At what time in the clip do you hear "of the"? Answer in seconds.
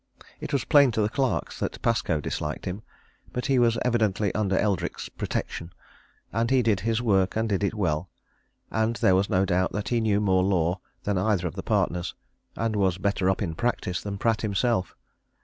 11.45-11.61